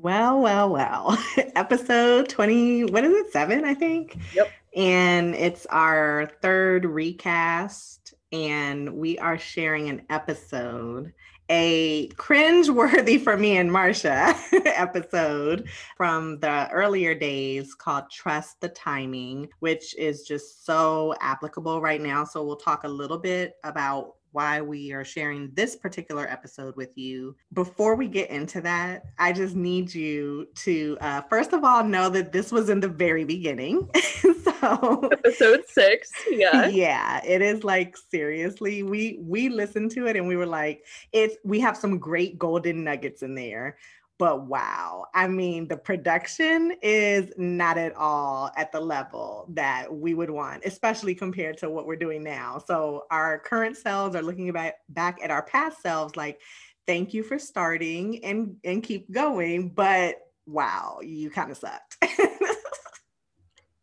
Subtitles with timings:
[0.00, 1.18] Well, well, well.
[1.56, 3.32] Episode 20, what is it?
[3.32, 4.16] Seven, I think.
[4.32, 4.48] Yep.
[4.76, 11.12] And it's our third recast, and we are sharing an episode,
[11.48, 18.68] a cringe worthy for me and Marcia episode from the earlier days called Trust the
[18.68, 22.22] Timing, which is just so applicable right now.
[22.22, 26.96] So we'll talk a little bit about why we are sharing this particular episode with
[26.96, 27.36] you.
[27.52, 32.08] Before we get into that, I just need you to, uh, first of all, know
[32.10, 33.88] that this was in the very beginning.
[34.44, 40.26] so, episode six, yeah, yeah, it is like seriously, we we listened to it and
[40.26, 43.76] we were like, it's we have some great golden nuggets in there
[44.18, 45.06] but wow.
[45.14, 50.64] I mean the production is not at all at the level that we would want
[50.64, 52.62] especially compared to what we're doing now.
[52.66, 56.40] So our current selves are looking back back at our past selves like
[56.86, 61.96] thank you for starting and and keep going but wow you kind of sucked.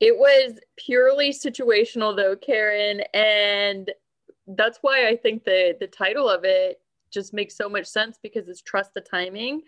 [0.01, 3.89] It was purely situational though karen and
[4.49, 8.49] that's why i think the the title of it just makes so much sense because
[8.49, 9.61] it's trust the timing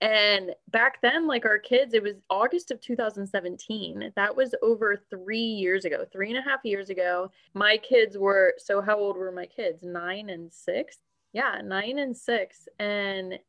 [0.00, 4.12] and back then, like our kids, it was August of 2017.
[4.14, 7.32] That was over three years ago, three and a half years ago.
[7.54, 9.82] My kids were, so how old were my kids?
[9.82, 10.98] Nine and six?
[11.32, 12.68] Yeah, nine and six.
[12.78, 13.40] And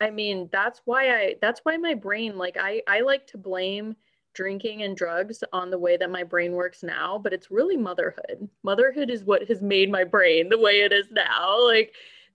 [0.00, 3.94] I mean, that's why I, that's why my brain, like, I, I like to blame
[4.32, 8.48] drinking and drugs on the way that my brain works now, but it's really motherhood.
[8.64, 11.64] Motherhood is what has made my brain the way it is now.
[11.64, 11.94] Like,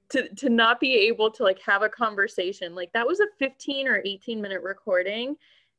[0.09, 3.87] to to not be able to like have a conversation like that was a 15
[3.87, 5.35] or 18 minute recording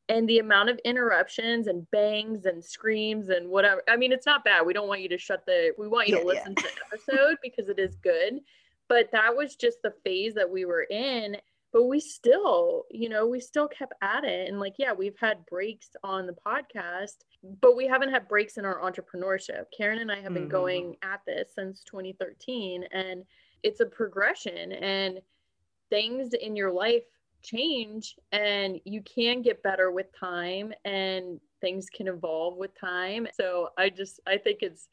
[0.08, 4.44] and the amount of interruptions and bangs and screams and whatever i mean it's not
[4.44, 6.62] bad we don't want you to shut the we want you yeah, to listen yeah.
[6.62, 8.40] to the episode because it is good
[8.88, 11.36] but that was just the phase that we were in
[11.72, 15.44] but we still you know we still kept at it and like yeah we've had
[15.46, 17.16] breaks on the podcast
[17.60, 20.50] but we haven't had breaks in our entrepreneurship karen and i have been mm-hmm.
[20.50, 23.24] going at this since 2013 and
[23.62, 25.20] it's a progression and
[25.90, 27.04] things in your life
[27.42, 33.26] change and you can get better with time and things can evolve with time.
[33.38, 34.88] So i just i think it's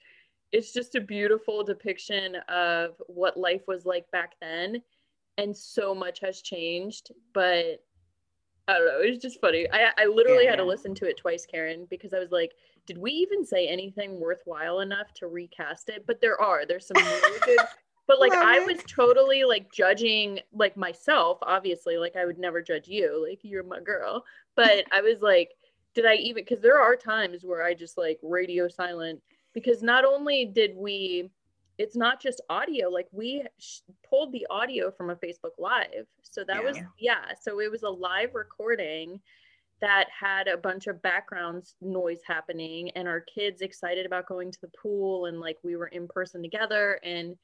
[0.52, 4.82] it's just a beautiful depiction of what life was like back then.
[5.40, 7.84] And so much has changed but
[8.68, 9.68] i don't know it's just funny.
[9.72, 10.52] I, I literally yeah.
[10.52, 12.52] had to listen to it twice karen because i was like
[12.86, 16.06] did we even say anything worthwhile enough to recast it?
[16.06, 17.66] But there are there's some really good
[18.08, 22.88] but like i was totally like judging like myself obviously like i would never judge
[22.88, 24.24] you like you're my girl.
[24.56, 25.52] But i was like
[25.96, 29.22] did i even because there are times where i just like radio silent
[29.54, 31.30] because not only did we
[31.78, 36.06] it's not just audio like we sh- pulled the audio from a facebook live.
[36.22, 36.64] So that yeah.
[36.64, 37.26] was yeah.
[37.42, 39.20] so it was a live recording
[39.82, 44.62] that had a bunch of background noise happening and our kids excited about going to
[44.62, 47.36] the pool and like we were in person together and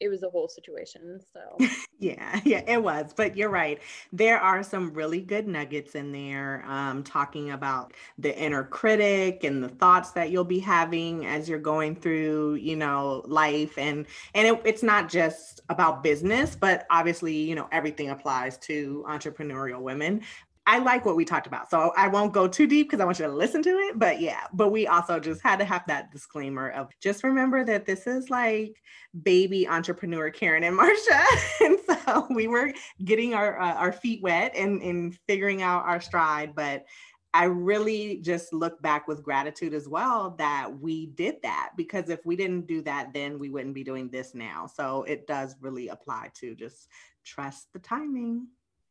[0.00, 1.20] it was a whole situation.
[1.32, 1.40] So,
[1.98, 3.12] yeah, yeah, it was.
[3.16, 3.80] But you're right.
[4.12, 9.62] There are some really good nuggets in there um, talking about the inner critic and
[9.62, 13.78] the thoughts that you'll be having as you're going through, you know, life.
[13.78, 19.04] And and it, it's not just about business, but obviously, you know, everything applies to
[19.08, 20.22] entrepreneurial women.
[20.68, 21.70] I like what we talked about.
[21.70, 23.98] So I won't go too deep because I want you to listen to it.
[23.98, 27.86] But yeah, but we also just had to have that disclaimer of just remember that
[27.86, 28.82] this is like
[29.22, 31.24] baby entrepreneur Karen and Marcia.
[31.60, 32.72] and so we were
[33.04, 36.54] getting our uh, our feet wet and, and figuring out our stride.
[36.56, 36.84] But
[37.32, 42.24] I really just look back with gratitude as well that we did that because if
[42.24, 44.66] we didn't do that, then we wouldn't be doing this now.
[44.66, 46.88] So it does really apply to just
[47.24, 48.48] trust the timing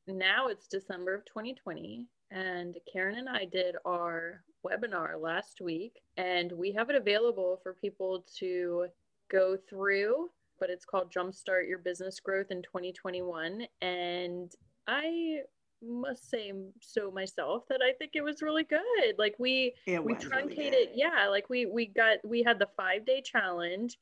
[0.07, 6.51] now it's December of 2020, and Karen and I did our webinar last week, and
[6.51, 8.88] we have it available for people to
[9.31, 10.29] go through.
[10.59, 13.67] But it's called Jumpstart Your Business Growth in 2021.
[13.81, 14.51] And
[14.88, 15.41] I
[15.83, 19.18] must say so myself that I think it was really good.
[19.18, 23.21] Like we we truncated, really yeah, like we we got we had the five day
[23.21, 23.97] challenge.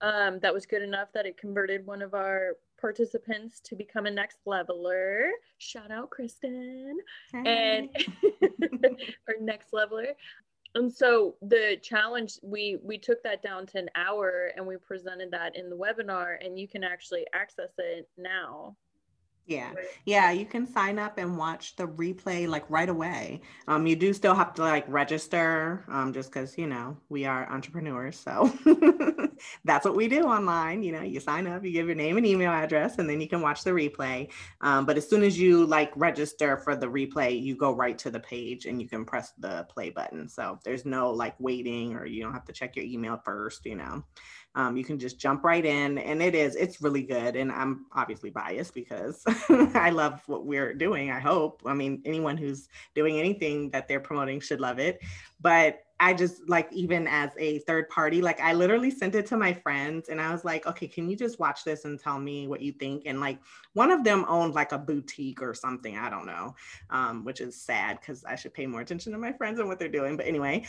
[0.00, 4.10] Um, that was good enough that it converted one of our participants to become a
[4.10, 5.30] next leveler.
[5.58, 6.98] Shout out Kristen
[7.34, 7.88] and
[9.28, 10.08] our next leveler.
[10.74, 15.30] And so the challenge we we took that down to an hour and we presented
[15.32, 18.76] that in the webinar and you can actually access it now.
[19.46, 19.72] Yeah.
[20.04, 23.40] Yeah, you can sign up and watch the replay like right away.
[23.66, 27.50] Um you do still have to like register um just cuz you know, we are
[27.50, 28.52] entrepreneurs, so
[29.64, 30.82] that's what we do online.
[30.82, 33.28] You know, you sign up, you give your name and email address, and then you
[33.28, 34.30] can watch the replay.
[34.60, 38.10] Um, but as soon as you like register for the replay, you go right to
[38.10, 40.28] the page and you can press the play button.
[40.28, 43.76] So there's no like waiting or you don't have to check your email first, you
[43.76, 44.04] know.
[44.56, 47.86] Um, you can just jump right in and it is it's really good and i'm
[47.92, 53.20] obviously biased because i love what we're doing i hope i mean anyone who's doing
[53.20, 54.98] anything that they're promoting should love it
[55.40, 59.36] but I just like even as a third party, like I literally sent it to
[59.36, 62.48] my friends and I was like, okay, can you just watch this and tell me
[62.48, 63.02] what you think?
[63.04, 63.38] And like
[63.74, 66.54] one of them owned like a boutique or something, I don't know,
[66.88, 69.78] um, which is sad because I should pay more attention to my friends and what
[69.78, 70.16] they're doing.
[70.16, 70.64] But anyway,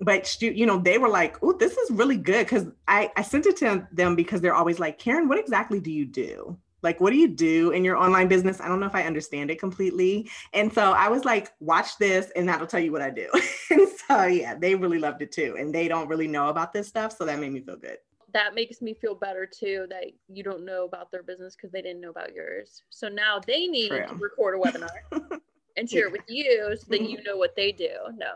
[0.00, 3.46] but you know, they were like, oh, this is really good because I, I sent
[3.46, 6.56] it to them because they're always like, Karen, what exactly do you do?
[6.86, 8.60] Like what do you do in your online business?
[8.60, 10.30] I don't know if i understand it completely.
[10.54, 13.28] And so i was like watch this and that'll tell you what i do.
[13.68, 16.86] And so yeah they really loved it too and they don't really know about this
[16.86, 17.98] stuff so that made me feel good.
[18.32, 21.82] That makes me feel better too that you don't know about their business because they
[21.82, 22.82] didn't know about yours.
[22.90, 24.06] So now they need True.
[24.06, 24.96] to record a webinar
[25.76, 26.06] and share yeah.
[26.06, 27.94] it with you so that you know what they do.
[28.16, 28.34] No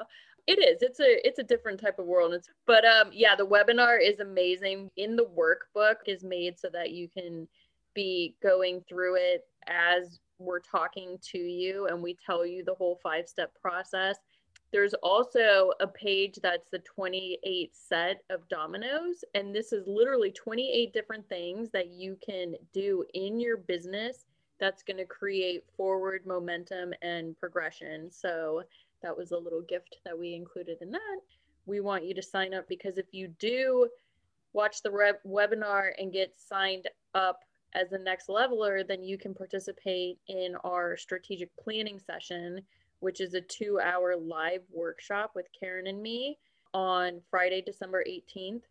[0.51, 0.83] it is.
[0.83, 2.35] It's a it's a different type of world.
[2.35, 4.91] It's but um yeah the webinar is amazing.
[4.97, 7.47] In the workbook is made so that you can
[7.95, 12.99] be going through it as we're talking to you and we tell you the whole
[13.03, 14.17] five step process.
[14.73, 19.25] There's also a page that's the 28 set of dominoes.
[19.35, 24.25] And this is literally 28 different things that you can do in your business
[24.61, 28.11] that's going to create forward momentum and progression.
[28.11, 28.63] So
[29.03, 31.19] that was a little gift that we included in that.
[31.67, 33.89] We want you to sign up because if you do
[34.53, 37.41] watch the re- webinar and get signed up
[37.75, 42.61] as a next leveler, then you can participate in our strategic planning session,
[43.01, 46.39] which is a two hour live workshop with Karen and me
[46.75, 48.63] on Friday, December 18th.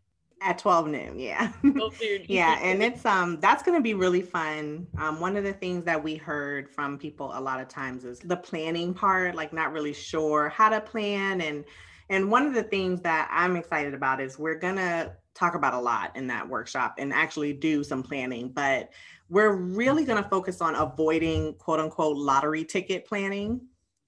[0.41, 1.51] At 12 noon, yeah.
[1.65, 1.91] Oh,
[2.27, 4.87] yeah, and it's um that's gonna be really fun.
[4.97, 8.19] Um, one of the things that we heard from people a lot of times is
[8.19, 11.65] the planning part, like not really sure how to plan and
[12.09, 15.79] and one of the things that I'm excited about is we're gonna talk about a
[15.79, 18.49] lot in that workshop and actually do some planning.
[18.49, 18.89] But
[19.29, 23.61] we're really going to focus on avoiding quote unquote lottery ticket planning.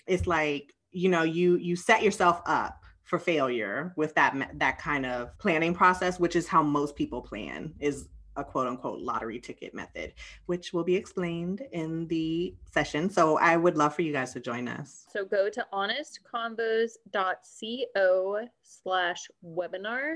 [0.07, 5.05] It's like, you know, you you set yourself up for failure with that that kind
[5.05, 9.73] of planning process, which is how most people plan is a quote unquote lottery ticket
[9.73, 10.13] method,
[10.45, 13.09] which will be explained in the session.
[13.09, 15.05] So I would love for you guys to join us.
[15.11, 20.13] So go to honestconvos.co slash webinar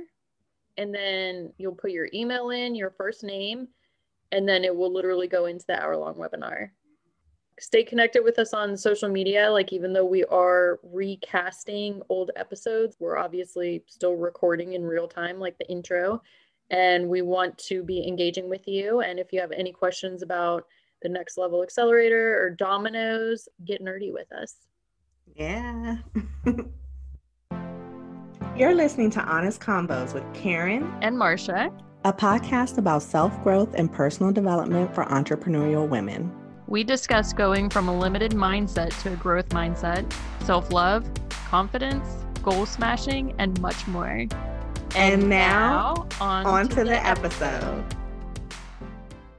[0.77, 3.67] and then you'll put your email in, your first name,
[4.31, 6.69] and then it will literally go into the hour long webinar.
[7.59, 9.49] Stay connected with us on social media.
[9.49, 15.39] Like, even though we are recasting old episodes, we're obviously still recording in real time,
[15.39, 16.21] like the intro.
[16.69, 18.99] And we want to be engaging with you.
[19.01, 20.65] And if you have any questions about
[21.01, 24.55] the next level accelerator or dominoes, get nerdy with us.
[25.35, 25.97] Yeah.
[28.57, 31.69] You're listening to Honest Convos with Karen and Marcia,
[32.05, 36.31] a podcast about self growth and personal development for entrepreneurial women.
[36.65, 40.09] We discuss going from a limited mindset to a growth mindset,
[40.45, 41.05] self love,
[41.49, 42.07] confidence,
[42.43, 44.07] goal smashing, and much more.
[44.07, 44.31] And,
[44.95, 47.43] and now, now, on, on to, to, the, the episode.
[47.43, 47.95] episode.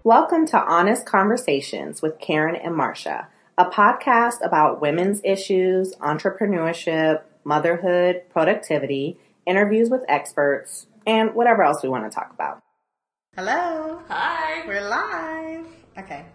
[0.04, 8.22] Welcome to Honest Conversations with Karen and Marcia, a podcast about women's issues, entrepreneurship, motherhood,
[8.29, 12.60] productivity, interviews with experts, and whatever else we want to talk about.
[13.36, 14.03] Hello.
[14.08, 14.67] Hi.
[14.67, 15.67] We're live.
[15.96, 16.26] Okay.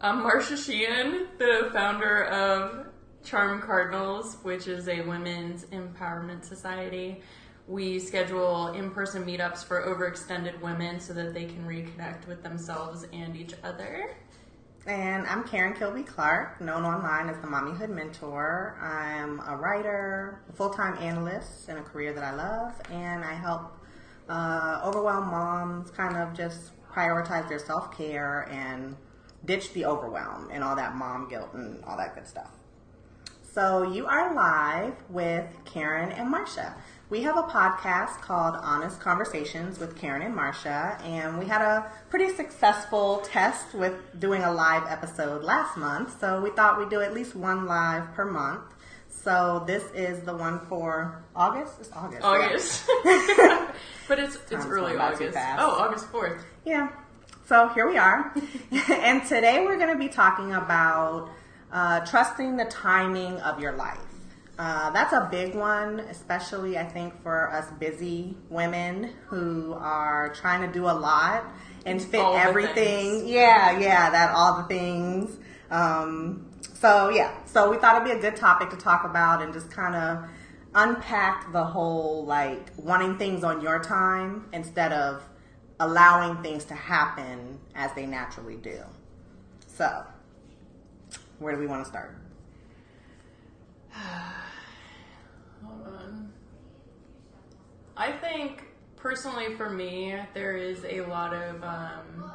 [0.00, 2.86] I'm Marcia Sheehan, the founder of
[3.24, 7.20] Charm Cardinals, which is a women's empowerment society.
[7.68, 13.06] We schedule in person meetups for overextended women so that they can reconnect with themselves
[13.12, 14.16] and each other.
[14.86, 18.76] And I'm Karen Kilby Clark, known online as the Mommyhood Mentor.
[18.82, 23.32] I'm a writer, a full time analyst in a career that I love, and I
[23.32, 23.78] help
[24.28, 28.94] uh, overwhelmed moms kind of just prioritize their self care and
[29.46, 32.50] ditch the overwhelm and all that mom guilt and all that good stuff.
[33.40, 36.74] So, you are live with Karen and Marcia.
[37.14, 41.88] We have a podcast called Honest Conversations with Karen and Marcia, and we had a
[42.10, 46.18] pretty successful test with doing a live episode last month.
[46.18, 48.62] So we thought we'd do at least one live per month.
[49.08, 51.74] So this is the one for August.
[51.78, 52.24] It's August.
[52.24, 52.84] August.
[53.04, 53.72] Yeah.
[54.08, 55.38] but it's it's early August.
[55.56, 56.44] Oh, August fourth.
[56.64, 56.88] Yeah.
[57.46, 58.34] So here we are,
[58.90, 61.30] and today we're going to be talking about
[61.70, 64.00] uh, trusting the timing of your life.
[64.56, 70.60] Uh, that's a big one, especially I think for us busy women who are trying
[70.60, 71.52] to do a lot
[71.84, 73.26] and fit All everything.
[73.26, 75.36] Yeah, yeah, that all the things.
[75.72, 79.52] Um, so yeah, so we thought it'd be a good topic to talk about and
[79.52, 80.24] just kind of
[80.72, 85.20] unpack the whole like wanting things on your time instead of
[85.80, 88.78] allowing things to happen as they naturally do.
[89.66, 90.04] So,
[91.40, 92.16] where do we want to start?
[95.64, 96.32] Hold on.
[97.96, 98.64] I think
[98.96, 102.32] personally for me, there is a lot of um,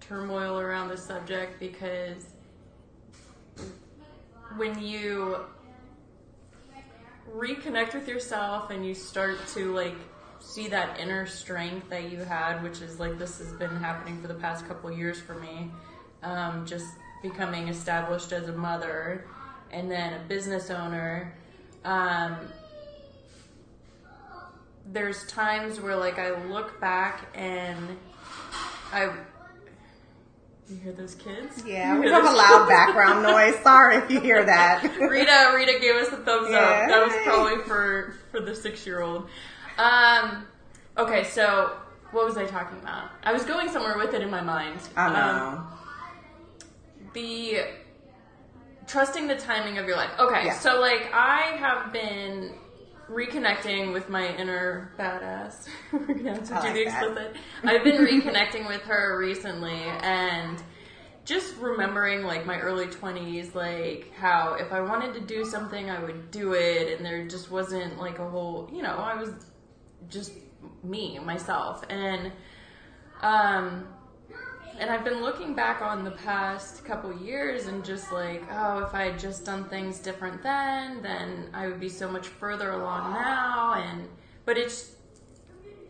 [0.00, 2.26] turmoil around the subject because
[4.56, 5.36] when you
[7.34, 9.96] reconnect with yourself and you start to like
[10.40, 14.28] see that inner strength that you had, which is like this has been happening for
[14.28, 15.70] the past couple years for me,
[16.22, 16.86] um, just
[17.22, 19.24] becoming established as a mother
[19.70, 21.34] and then a business owner.
[21.86, 22.36] Um,
[24.92, 27.96] there's times where like I look back and
[28.92, 29.12] I.
[30.68, 31.62] You hear those kids?
[31.64, 33.54] Yeah, we have a loud background noise.
[33.62, 34.82] Sorry if you hear that.
[35.00, 36.58] Rita, Rita gave us a thumbs Yeah.
[36.58, 36.88] up.
[36.88, 39.28] That was probably for for the six year old.
[39.78, 40.44] Um,
[40.98, 41.76] okay, so
[42.10, 43.10] what was I talking about?
[43.22, 44.80] I was going somewhere with it in my mind.
[44.96, 45.66] I Um, know.
[47.12, 47.58] the
[48.86, 50.10] trusting the timing of your life.
[50.18, 50.58] Okay, Yeah.
[50.58, 52.54] so like I have been
[53.10, 55.68] reconnecting with my inner badass.
[55.92, 57.04] We're gonna have to I do like the that.
[57.04, 57.36] explicit.
[57.64, 60.62] I've been reconnecting with her recently and
[61.24, 66.00] just remembering like my early 20s like how if i wanted to do something i
[66.00, 69.30] would do it and there just wasn't like a whole you know i was
[70.08, 70.30] just
[70.84, 72.30] me myself and
[73.22, 73.88] um
[74.78, 78.94] and I've been looking back on the past couple years and just like, oh, if
[78.94, 83.12] I had just done things different then, then I would be so much further along
[83.12, 83.74] now.
[83.74, 84.08] And
[84.44, 84.92] but it's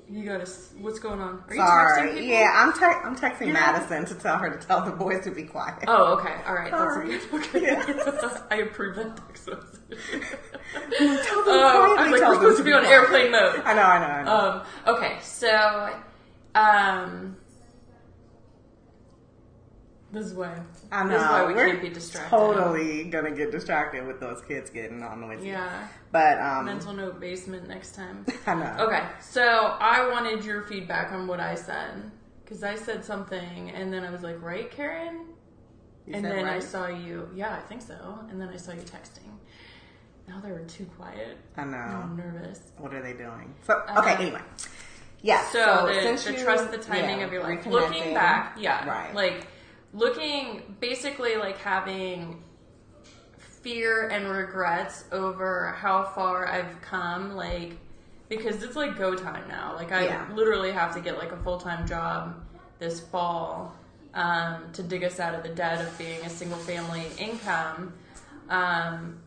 [0.08, 0.48] you gotta.
[0.80, 1.42] What's going on?
[1.48, 2.08] Are you texting Sorry.
[2.12, 2.22] people?
[2.28, 5.32] Yeah, I'm te- I'm texting You're Madison to tell her to tell the boys to
[5.32, 5.82] be quiet.
[5.88, 6.34] Oh, okay.
[6.46, 6.70] All right.
[6.70, 7.18] Sorry.
[7.18, 7.62] That's okay.
[7.62, 8.42] Yes.
[8.50, 10.20] I approve that text message.
[10.20, 12.92] Tell them Oh, I'm like, we're supposed to be on quiet.
[12.94, 13.62] airplane mode.
[13.64, 14.62] I know, I know, I know.
[14.86, 15.90] Um, okay, so
[16.54, 17.36] um,
[20.16, 20.58] this is why.
[20.90, 21.10] I know.
[21.10, 22.30] This is why we We're can't be distracted.
[22.30, 25.48] Totally gonna get distracted with those kids getting all noisy.
[25.48, 25.88] Yeah.
[26.10, 28.24] But um, Mental note basement next time.
[28.46, 28.76] I know.
[28.86, 32.10] Okay, so I wanted your feedback on what I said
[32.42, 35.26] because I said something and then I was like, "Right, Karen?"
[36.06, 37.28] You and said then I saw you.
[37.34, 38.18] Yeah, I think so.
[38.30, 39.28] And then I saw you texting.
[40.26, 41.36] Now they were too quiet.
[41.58, 41.76] I know.
[41.76, 42.60] I'm nervous.
[42.78, 43.54] What are they doing?
[43.66, 44.40] So okay, Uh, anyway.
[45.20, 45.44] Yeah.
[45.50, 47.66] So, the, since the you- trust the timing yeah, of your life.
[47.66, 49.14] Looking back, yeah, Right.
[49.14, 49.46] Like
[49.96, 52.42] looking, basically, like having
[53.38, 57.34] fear and regrets over how far I've come.
[57.34, 57.78] Like
[58.28, 59.74] because it's like go time now.
[59.74, 60.26] Like I Yeah.
[60.32, 62.34] literally have to get like a full time job
[62.78, 63.74] this fall
[64.14, 67.94] um, to dig us out of the debt of being a single family income.
[68.48, 69.20] Um,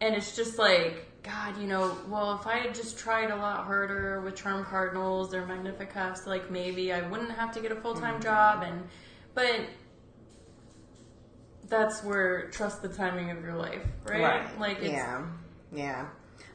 [0.00, 3.64] and it's just like god you know well if i had just tried a lot
[3.64, 8.20] harder with charm cardinals or magnificast like maybe i wouldn't have to get a full-time
[8.20, 8.82] job and
[9.34, 9.60] but
[11.68, 14.60] that's where trust the timing of your life right, Right.
[14.60, 15.22] like it's yeah.
[15.72, 16.06] Yeah.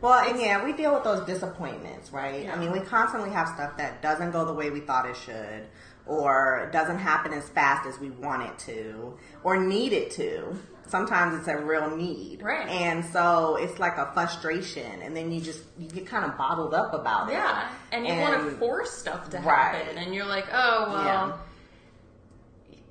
[0.02, 2.44] Well, and yeah, we deal with those disappointments, right?
[2.46, 2.54] Yeah.
[2.56, 5.68] I mean, we constantly have stuff that doesn't go the way we thought it should,
[6.06, 10.56] or doesn't happen as fast as we want it to, or need it to.
[10.88, 12.68] Sometimes it's a real need, Right.
[12.68, 16.74] And so it's like a frustration, and then you just you get kind of bottled
[16.74, 17.34] up about it.
[17.34, 19.76] yeah and you want to force stuff to Right.
[19.76, 21.40] happen and you're like oh well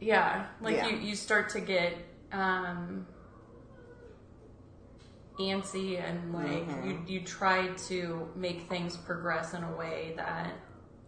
[0.01, 0.89] yeah, like Yeah.
[0.89, 1.95] you you start to get
[2.33, 3.07] um
[5.39, 6.89] antsy and like Mm-hmm.
[6.89, 10.53] you you try to make things progress in a way that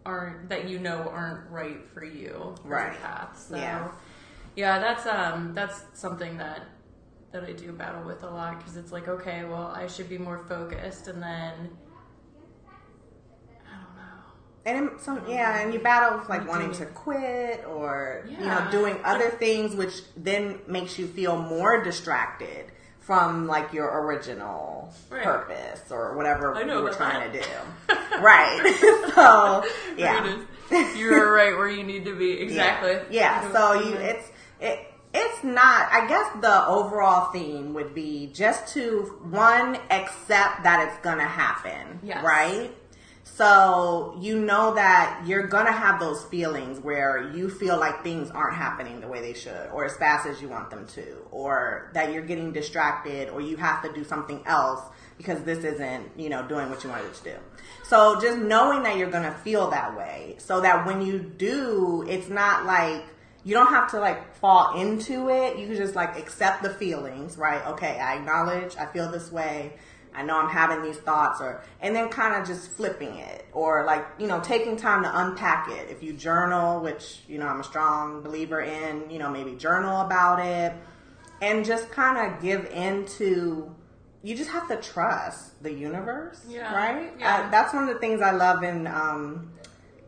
[0.05, 2.97] aren't that you know aren't right for you Right.
[3.01, 3.37] path.
[3.49, 3.91] So Yeah.
[4.55, 6.61] yeah, that's um that's something that
[7.31, 10.17] that I do battle with a lot because it's like okay, well I should be
[10.17, 11.90] more focused and then I don't know.
[14.65, 18.99] And some, yeah, and you battle with like wanting to quit or you know doing
[19.03, 22.65] other things, which then makes you feel more distracted
[22.99, 25.23] from like your original Right.
[25.23, 27.41] purpose or whatever you were trying that.
[27.41, 27.47] to
[27.89, 28.17] do.
[28.21, 29.11] right.
[29.15, 29.65] so
[29.97, 30.37] yeah,
[30.95, 32.39] You're right where you need to be.
[32.39, 32.91] Exactly.
[33.09, 33.41] Yeah.
[33.41, 33.51] yeah.
[33.51, 34.79] So you, it's it.
[35.13, 35.91] It's not.
[35.91, 41.99] I guess the overall theme would be just to one accept that it's gonna happen.
[42.03, 42.23] Yes.
[42.23, 42.71] Right.
[43.33, 48.55] So you know that you're gonna have those feelings where you feel like things aren't
[48.55, 52.11] happening the way they should, or as fast as you want them to, or that
[52.11, 54.81] you're getting distracted, or you have to do something else
[55.17, 57.35] because this isn't, you know, doing what you wanted to do.
[57.83, 62.27] So just knowing that you're gonna feel that way, so that when you do, it's
[62.27, 63.05] not like
[63.43, 65.57] you don't have to like fall into it.
[65.57, 67.65] You can just like accept the feelings, right?
[67.67, 69.73] Okay, I acknowledge I feel this way.
[70.13, 73.85] I know I'm having these thoughts or and then kind of just flipping it or
[73.85, 75.89] like, you know, taking time to unpack it.
[75.89, 80.01] If you journal, which, you know, I'm a strong believer in, you know, maybe journal
[80.01, 80.73] about it
[81.41, 83.73] and just kind of give into
[84.23, 86.73] you just have to trust the universe, Yeah.
[86.75, 87.11] right?
[87.17, 87.47] Yeah.
[87.47, 89.51] I, that's one of the things I love in um,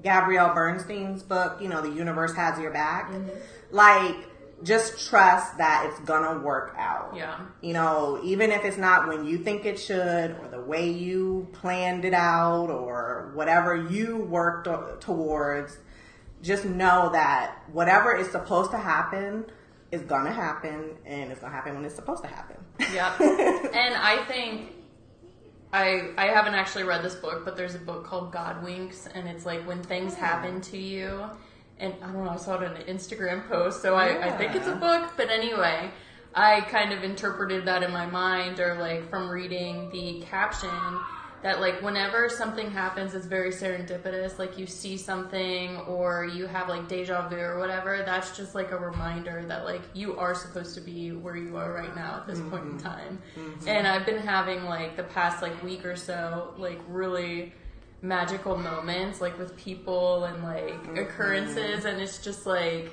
[0.03, 3.09] Gabrielle Bernstein's book, you know, The Universe Has Your Back.
[3.09, 3.29] Mm-hmm.
[3.71, 4.15] Like,
[4.63, 7.13] just trust that it's gonna work out.
[7.15, 7.39] Yeah.
[7.61, 11.47] You know, even if it's not when you think it should, or the way you
[11.53, 14.67] planned it out, or whatever you worked
[15.01, 15.77] towards,
[16.41, 19.45] just know that whatever is supposed to happen
[19.91, 22.57] is gonna happen, and it's gonna happen when it's supposed to happen.
[22.93, 23.15] Yeah.
[23.19, 24.71] and I think
[25.73, 29.27] I I haven't actually read this book, but there's a book called God Winks, and
[29.27, 30.17] it's like when things mm.
[30.17, 31.29] happen to you.
[31.79, 34.55] And I don't know, I saw it in an Instagram post, so I, I think
[34.55, 35.13] it's a book.
[35.17, 35.91] But anyway,
[36.33, 40.69] I kind of interpreted that in my mind, or like from reading the caption,
[41.43, 46.69] that like whenever something happens it's very serendipitous, like you see something or you have
[46.69, 50.73] like deja vu or whatever, that's just like a reminder that like you are supposed
[50.75, 52.87] to be where you are right now at this point in mm-hmm.
[52.87, 53.21] time.
[53.35, 53.67] Mm-hmm.
[53.67, 57.53] And I've been having like the past like week or so, like really
[58.03, 60.97] magical moments like with people and like mm-hmm.
[60.97, 62.91] occurrences and it's just like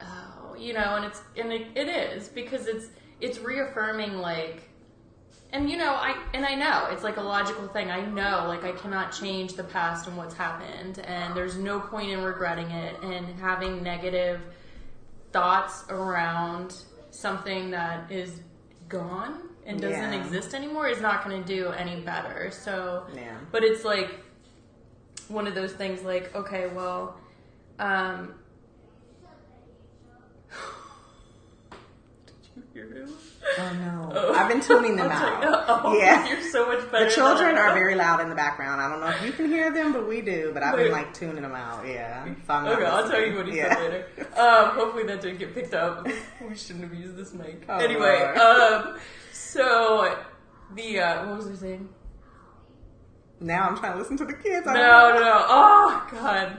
[0.00, 2.86] oh you know and it's and it, it is because it's
[3.20, 4.70] it's reaffirming like
[5.50, 7.90] and you know i and i know it's like a logical thing.
[7.90, 12.10] I know like i cannot change the past and what's happened and there's no point
[12.10, 14.40] in regretting it and having negative
[15.32, 16.76] thoughts around
[17.10, 18.40] something that is
[18.88, 20.20] gone and doesn't Yeah.
[20.24, 23.36] exist anymore is not going to do any better so Yeah.
[23.50, 24.20] but it's like
[25.28, 27.16] one of those things like okay well
[27.78, 28.34] um
[32.26, 33.10] did you hear him
[33.58, 34.10] Oh no.
[34.16, 34.32] Oh.
[34.34, 35.40] I've been tuning them out.
[35.42, 36.28] like, oh, yeah.
[36.28, 38.80] you're so much better The children are very loud in the background.
[38.80, 40.50] I don't know if you can hear them, but we do.
[40.54, 41.86] But I've been like tuning them out.
[41.86, 42.24] Yeah.
[42.46, 43.74] So I'm Okay, I'll tell you what he yeah.
[43.74, 44.40] said later.
[44.40, 46.06] Um, hopefully that didn't get picked up.
[46.48, 47.64] We shouldn't have used this mic.
[47.68, 48.98] Oh, anyway, um,
[49.34, 50.16] so
[50.74, 51.88] the uh, what was I saying?
[53.40, 54.66] Now I'm trying to listen to the kids.
[54.66, 55.44] I No, no, no.
[55.48, 56.56] Oh God.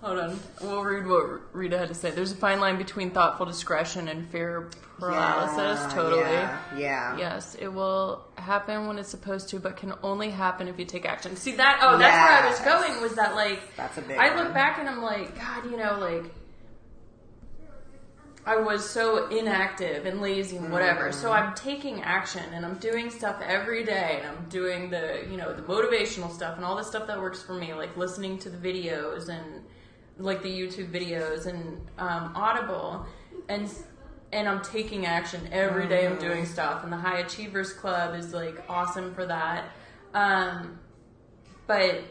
[0.00, 0.40] Hold on.
[0.62, 2.12] We'll read what Rita had to say.
[2.12, 5.80] There's a fine line between thoughtful discretion and fear paralysis.
[5.82, 6.22] Yeah, totally.
[6.22, 6.58] Yeah.
[6.76, 7.18] yeah.
[7.18, 11.04] Yes, it will happen when it's supposed to, but can only happen if you take
[11.04, 11.34] action.
[11.34, 11.80] See that?
[11.82, 13.02] Oh, that's where I was going.
[13.02, 13.74] Was that like?
[13.76, 14.54] That's a big I look one.
[14.54, 16.32] back and I'm like, God, you know, like
[18.48, 21.12] I was so inactive and lazy and whatever.
[21.12, 21.48] So Mm-hmm.
[21.48, 25.52] I'm taking action and I'm doing stuff every day and I'm doing the, you know,
[25.52, 28.56] the motivational stuff and all the stuff that works for me, like listening to the
[28.56, 29.64] videos and
[30.18, 33.04] like the YouTube videos and um, Audible
[33.48, 33.70] and
[34.32, 36.06] and I'm taking action every day.
[36.06, 36.52] I'm doing Mm-hmm.
[36.52, 39.64] stuff and the High Achievers Club is like awesome for that.
[40.14, 40.78] Um,
[41.66, 42.02] but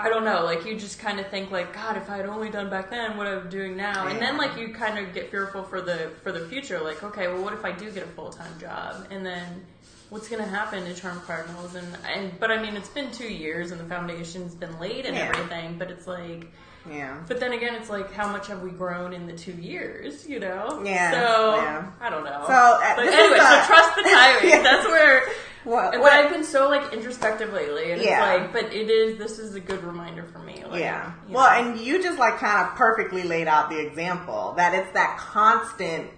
[0.00, 2.50] I don't know, like you just kind of think like, God, if I had only
[2.50, 5.62] done back then what I'm doing now, and then like you kind of get fearful
[5.62, 8.30] for the for the future, like, okay, well, what if I do get a full
[8.30, 9.64] time job, and then
[10.08, 13.70] what's gonna happen to Charm Cardinals, and and but I mean, it's been two years
[13.70, 15.32] and the foundation's been laid and Yeah.
[15.34, 16.46] everything, but it's like.
[16.90, 17.18] Yeah.
[17.28, 20.26] But then again, it's like how much have we grown in the two years?
[20.26, 20.80] You know.
[20.82, 21.90] Yeah, So yeah.
[22.00, 22.42] I don't know.
[22.46, 24.48] So, uh, but anyway, is so trust the timing.
[24.48, 24.62] Yeah.
[24.62, 25.22] That's where.
[25.64, 28.32] Well, But what- I've been so like introspective lately, and Yeah.
[28.34, 29.18] it's like, but it is.
[29.18, 30.64] This is a good reminder for me.
[30.66, 31.12] Like, yeah.
[31.28, 31.70] Well, know.
[31.70, 36.10] and you just like kind of perfectly laid out the example that it's that constant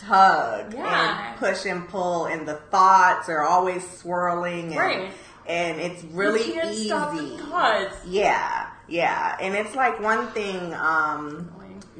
[0.00, 1.28] tug Yeah.
[1.30, 5.12] and push and pull, and the thoughts are always swirling, and, Right.
[5.46, 6.86] and it's really easy.
[6.88, 7.94] stop the thoughts.
[8.04, 10.74] Yeah, yeah, and it's like one thing.
[10.74, 11.50] Um,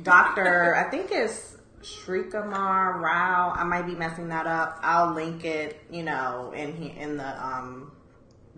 [0.03, 3.53] Doctor, I think it's Srikumar Rao.
[3.55, 4.79] I might be messing that up.
[4.83, 7.93] I'll link it, you know, in in the um,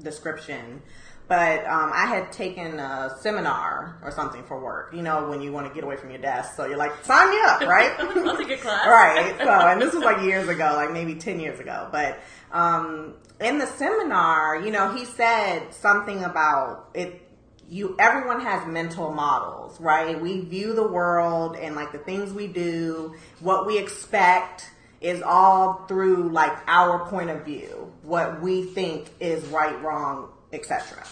[0.02, 0.82] description.
[1.26, 4.92] But um, I had taken a seminar or something for work.
[4.92, 7.30] You know, when you want to get away from your desk, so you're like, sign
[7.30, 7.92] me up, right?
[7.98, 8.87] I'll take a class.
[8.87, 9.34] right.
[9.38, 11.88] So, and this was like years ago, like maybe 10 years ago.
[11.90, 12.20] But
[12.52, 17.22] um, in the seminar, you know, he said something about it.
[17.68, 20.20] You, everyone has mental models, right?
[20.20, 25.85] We view the world and like the things we do, what we expect is all
[25.87, 31.05] through like our point of view, what we think is right, wrong, etc.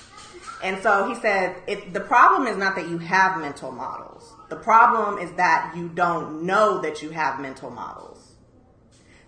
[0.63, 4.33] And so he said, it, the problem is not that you have mental models.
[4.49, 8.35] The problem is that you don't know that you have mental models.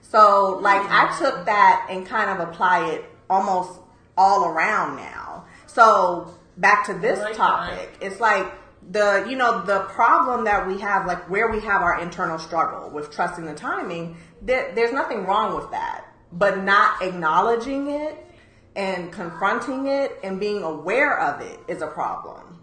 [0.02, 3.80] So, like, I took that and kind of apply it almost
[4.16, 5.46] all around now.
[5.66, 8.52] So, back to this like topic, it's like
[8.90, 12.90] the, you know, the problem that we have, like where we have our internal struggle
[12.90, 16.04] with trusting the timing, there, there's nothing wrong with that.
[16.32, 18.18] But not acknowledging it
[18.74, 22.53] and confronting it and being aware of it is a problem.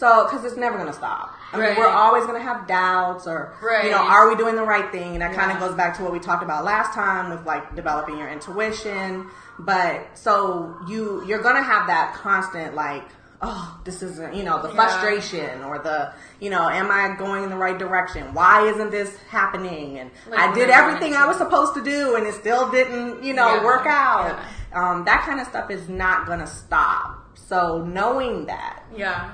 [0.00, 1.34] So, because it's never going to stop.
[1.52, 1.76] I mean, Right.
[1.78, 3.52] we're always going to have doubts or,
[3.84, 5.12] you know, are we doing the right thing?
[5.12, 7.74] And that kind of goes back to what we talked about last time with like
[7.76, 9.26] developing your intuition.
[9.58, 13.02] But so you, you're going to have that constant like,
[13.42, 14.74] oh, this isn't, you know, the Yeah.
[14.74, 18.32] frustration or the, you know, am I going in the right direction?
[18.32, 19.98] Why isn't this happening?
[19.98, 23.34] And Like I did everything I was supposed to do and it still didn't, you
[23.34, 23.64] know, Yeah.
[23.64, 24.38] work out.
[24.72, 24.90] Yeah.
[24.90, 27.18] Um, that kind of stuff is not going to stop.
[27.34, 29.30] So knowing that Yeah.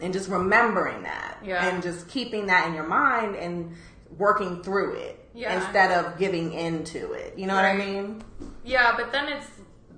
[0.00, 1.64] And just remembering that Yeah.
[1.66, 3.76] and just keeping that in your mind and
[4.16, 5.54] working through it Yeah.
[5.54, 7.36] instead of giving in to it.
[7.36, 8.22] You know what I mean?
[8.64, 9.46] Yeah, but then it's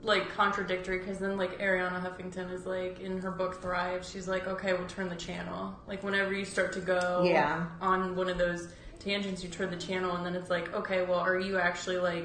[0.02, 4.46] like contradictory because then like Arianna Huffington is like in her book Thrive, she's like,
[4.48, 5.74] okay, we'll turn the channel.
[5.86, 7.66] Like whenever you start to go Yeah.
[7.80, 11.18] on one of those tangents, you turn the channel, and then it's like, okay, well,
[11.20, 12.24] are you actually like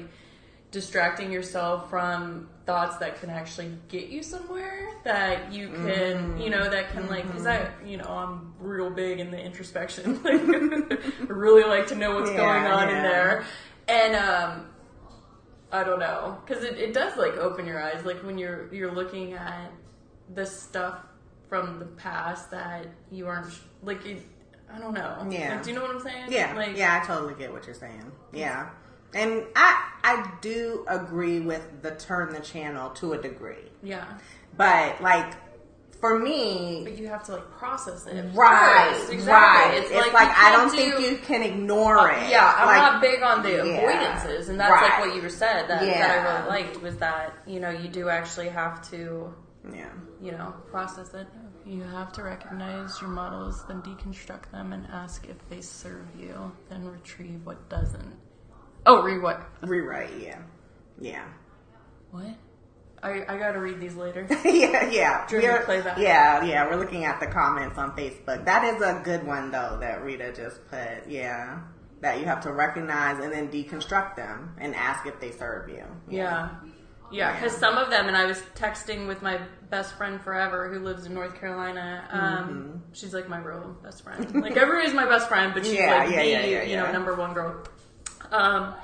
[0.70, 6.40] distracting yourself from thoughts that can actually get you somewhere that you can Mm-hmm.
[6.42, 10.22] you know that can like because i you know i'm real big in the introspection
[10.22, 12.96] like I really like to know what's Yeah, going on yeah.
[12.96, 13.44] in there
[13.88, 14.64] and um
[15.70, 18.90] I don't know, because it, it does like open your eyes, like when you're you're
[18.90, 19.70] looking at
[20.34, 20.96] the stuff
[21.50, 23.52] from the past that you aren't
[23.82, 24.04] like.
[24.06, 24.22] It,
[24.72, 25.26] I don't know.
[25.30, 25.56] Yeah.
[25.56, 26.26] Like, do you know what I'm saying?
[26.30, 26.54] Yeah.
[26.54, 28.10] Like, yeah, I totally get what you're saying.
[28.32, 28.70] Yeah.
[29.14, 33.70] And I I do agree with the turn the channel to a degree.
[33.82, 34.04] Yeah.
[34.56, 35.34] But like
[36.00, 38.24] for me, But you have to like process it.
[38.34, 39.12] right, first.
[39.12, 39.32] Exactly.
[39.32, 39.78] right.
[39.82, 42.30] It's, It's, like, like, I don't can't think you can ignore uh, it.
[42.30, 43.80] Yeah, I'm Like, not big on the yeah.
[43.82, 44.82] avoidances, and that's Right.
[44.90, 48.08] like what you said that, that I really liked was that you know you do
[48.08, 49.34] actually have to
[49.72, 49.88] Yeah.
[50.22, 51.26] you know, process it.
[51.66, 56.52] You have to recognize your models, then deconstruct them and ask if they serve you,
[56.70, 58.16] then retrieve what doesn't.
[58.88, 59.42] Oh, what?
[59.62, 60.38] Rewrite, yeah.
[61.00, 61.24] Yeah.
[62.10, 62.34] What?
[63.02, 64.26] I, I gotta read these later.
[64.44, 65.26] yeah, yeah.
[65.28, 65.98] Do you want We're- play that?
[65.98, 66.66] Yeah, yeah.
[66.66, 68.44] We're looking at the comments on Facebook.
[68.44, 71.06] That is a good one though that Rita just put.
[71.08, 71.60] Yeah.
[72.00, 75.84] That you have to recognize and then deconstruct them and ask if they serve you.
[76.08, 76.50] Yeah.
[77.10, 80.80] Yeah, because some of them, and I was texting with my best friend forever who
[80.84, 82.04] lives in North Carolina.
[82.10, 84.42] Um, She's like my real best friend.
[84.42, 85.88] Like everybody's my best friend, but she's Mm-hmm.
[85.90, 87.64] Yeah, like yeah, the yeah, yeah, you know number one girl.
[88.30, 88.74] Um,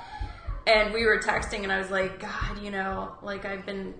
[0.67, 3.93] and we were texting, and I was like, God, you know, like I've been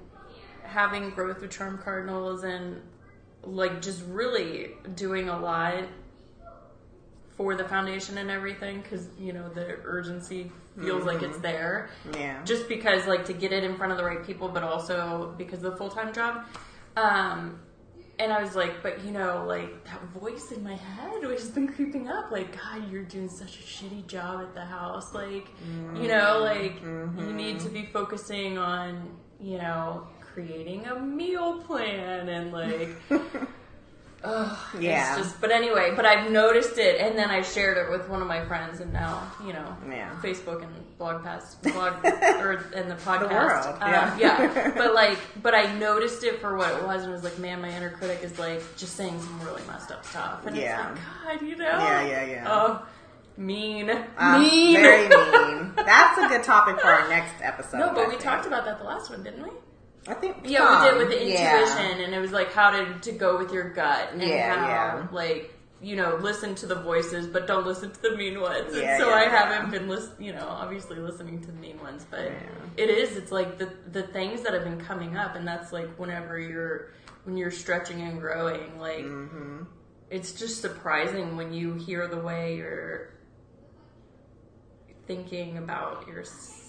[0.64, 2.82] having growth with Charm Cardinals, and
[3.44, 5.84] like just really doing a lot
[7.38, 11.26] for the foundation and everything because you know the urgency feels like Mm-hmm.
[11.32, 12.42] it's there Yeah.
[12.46, 15.62] just because like to get it in front of the right people but also because
[15.64, 16.46] of the full-time job
[16.96, 17.60] um
[18.20, 21.50] and i was like but you know like that voice in my head which has
[21.50, 25.14] been creeping up like god you're doing such a shitty job at the house.
[25.14, 25.48] Like
[25.96, 27.18] you know mm-hmm.
[27.18, 27.74] like you need to mm-hmm.
[27.74, 32.90] be focusing on you know creating a meal plan and like
[34.26, 35.18] Ugh, Yeah.
[35.18, 38.28] Just, but anyway, but I've noticed it, and then I shared it with one of
[38.28, 40.12] my friends, and now you know, Yeah.
[40.22, 44.18] Facebook and blog pass, blog or and the podcast, world, Uh, yeah.
[44.18, 44.72] yeah.
[44.78, 47.70] But like, but I noticed it for what it was, and was like, man, my
[47.70, 50.92] inner critic is like just saying some really messed up stuff, and Yeah.
[50.92, 52.46] it's like, God, you know, Yeah, yeah, yeah.
[52.50, 52.86] Oh,
[53.38, 54.76] mean, Uh, mean.
[54.76, 55.74] Very mean.
[55.76, 57.78] That's a good topic for our next episode.
[57.80, 58.22] no, but I we think.
[58.22, 59.50] talked about that the last one, didn't we?
[60.08, 60.38] I think.
[60.44, 62.06] Yeah, we did with the intuition, yeah.
[62.06, 65.08] and it was like how to to go with your gut, and Yeah, how yeah.
[65.12, 68.74] like you know listen to the voices, but don't listen to the mean ones.
[68.74, 72.32] And so I haven't been listen, you know, obviously listening to the mean ones, but
[72.78, 73.18] it is.
[73.18, 76.92] It's like the the things that have been coming up, and that's like whenever you're
[77.24, 79.64] when you're stretching and growing, like Mm-hmm.
[80.12, 83.10] it's just surprising when you hear the way you're
[85.08, 86.62] thinking about yourself.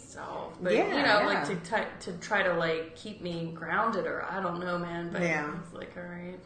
[0.61, 1.27] But Yeah, you know, yeah.
[1.27, 5.11] like to t- to try to like keep me grounded, or I don't know, man.
[5.13, 5.51] But Yeah.
[5.63, 6.39] it's like all right.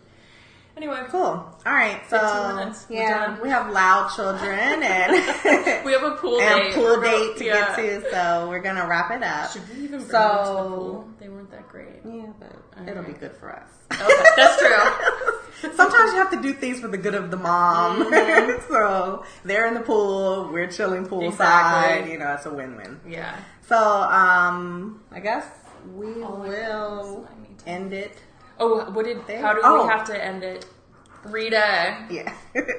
[0.77, 1.21] Anyway, Cool.
[1.21, 2.01] All right.
[2.09, 2.87] So 15 minutes.
[2.89, 3.41] We're yeah, done.
[3.43, 5.13] we have loud children and
[5.85, 6.73] we have a pool and date.
[6.73, 7.77] a pool date to yeah.
[7.77, 8.11] get to.
[8.11, 9.51] So we're gonna wrap it up.
[9.51, 11.09] Should we even bring So- them to the pool?
[11.21, 12.01] They weren't that great.
[12.05, 13.69] Yeah, but it'll be good for us.
[13.93, 15.31] Okay, that's true.
[15.75, 18.05] Sometimes you have to do things for the good of the mom.
[18.05, 18.73] Mm-hmm.
[18.73, 21.29] so they're in the pool, we're chilling poolside.
[21.29, 22.13] Exactly.
[22.13, 23.01] You know, it's a win-win.
[23.07, 23.37] Yeah.
[23.67, 25.47] So um, I guess
[25.95, 27.29] we will
[27.67, 28.17] end it.
[28.59, 29.27] Oh, what did?
[29.27, 29.85] There- How do oh.
[29.85, 30.67] we have to end it?
[31.25, 32.33] Rita, Yeah.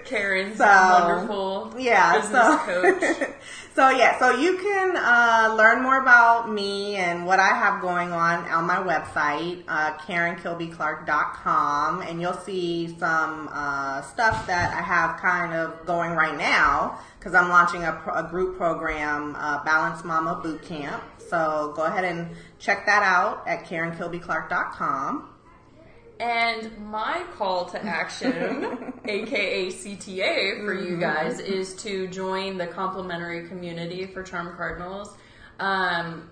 [0.05, 3.29] Karen's So, wonderful yeah business so coach.
[3.75, 8.11] so yeah so you can uh, learn more about me and what i have going
[8.11, 15.17] on on my website uh, karenkilbyclark.com and you'll see some uh, stuff that i have
[15.21, 20.37] kind of going right now because i'm launching a, a group program uh, balance mama
[20.43, 25.29] boot camp so go ahead and check that out at karenkilbyclark.com
[26.21, 33.47] And my call to action, aka CTA, for you guys is to join the complimentary
[33.47, 35.17] community for Charm Cardinals.
[35.59, 36.29] Um,